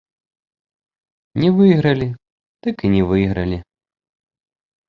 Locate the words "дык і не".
2.67-3.03